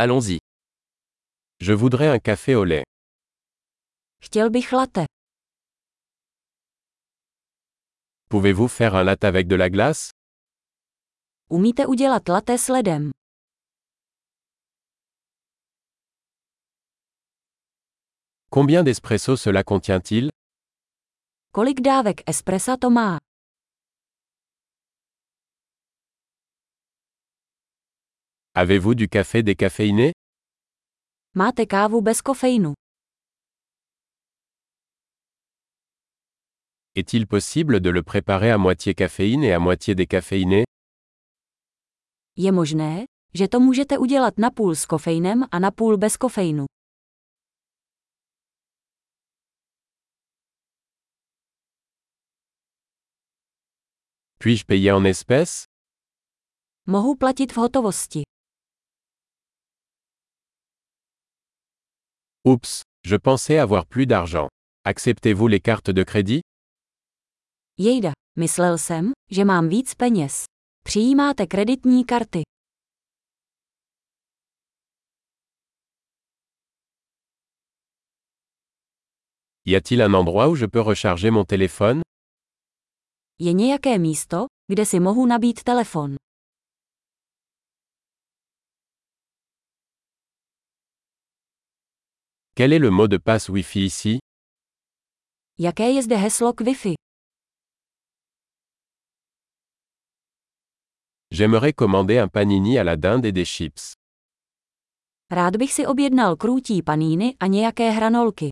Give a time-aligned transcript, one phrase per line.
[0.00, 0.38] Allons-y.
[1.58, 2.84] Je voudrais un café au lait.
[4.20, 5.06] Chtěl bych latte.
[8.30, 10.10] Pouvez-vous faire un latte avec de la glace?
[11.50, 13.10] Umíte udělat latte s ledem?
[18.50, 20.28] Combien d'espresso cela contient-il?
[21.52, 23.18] Kolik dávek espressa to má?
[28.60, 30.12] Avez-vous du café décaféiné?
[31.34, 32.74] Máte kávu bez kofeinu.
[36.96, 40.64] Est-il possible de le préparer à moitié caféine et à moitié décaféiné?
[42.36, 43.04] Je možné,
[43.34, 46.66] že to můžete udělat napůl s kofeinem a napůl bez kofeinu.
[54.38, 55.64] Puis-je payer en espèces?
[56.86, 58.22] Mohu platit v hotovosti.
[62.48, 64.48] Oups, je pensais avoir plus d'argent.
[64.84, 66.40] Acceptez-vous les cartes de crédit?
[67.78, 70.44] Jejda, myslel jsem, že mám víc peněz.
[70.84, 72.42] Přijímáte kreditní karty.
[79.66, 82.00] Y a-t-il un endroit où je peux recharger mon téléphone?
[83.38, 86.16] Je nějaké místo, kde si mohu nabít telefon.
[92.58, 94.18] Quel est le mot de passe Wi-Fi ici?
[95.58, 96.94] Jaké je zde heslo k Wi-Fi?
[101.30, 103.94] J'aimerais commander un panini à la dinde et des chips.
[105.30, 108.48] Rád bych si objednal krůtí paníny a nějaké hranolky.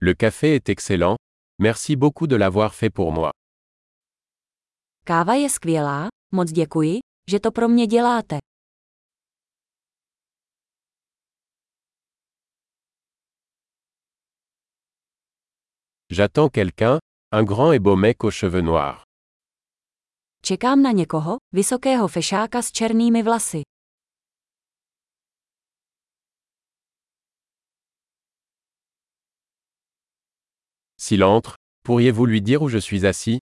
[0.00, 1.16] Le café est excellent.
[1.58, 3.30] Merci beaucoup de l'avoir fait pour moi.
[5.04, 6.98] Káva je skvělá, moc děkuji,
[7.30, 8.38] že to pro mě děláte.
[16.10, 16.98] J'attends quelqu'un,
[17.32, 19.04] un grand et beau mec aux cheveux noirs.
[20.44, 23.62] Čekám na někoho, vysokého fešáka s černými vlasy.
[30.98, 33.38] S'il entre, pourriez-vous lui dire où je suis assis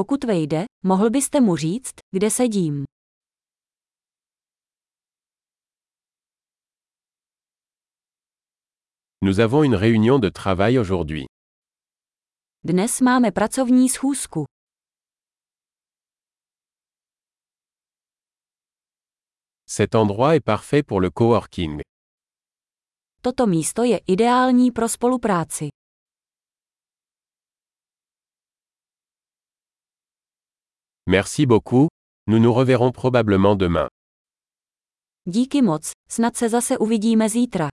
[0.00, 2.84] Pokud vejde, mohl byste mu říct, kde sedím.
[9.22, 11.24] Nous avons une réunion de travail aujourd'hui.
[12.64, 14.44] Dnes máme pracovní schůzku.
[19.66, 21.80] Cet endroit est parfait pour le coworking.
[23.22, 25.68] Toto místo je ideální pro spolupráci.
[31.10, 31.88] Merci beaucoup,
[32.28, 33.88] nous nous reverrons probablement demain.
[35.26, 37.68] Díky moc, snad se zase uvidíme zítra.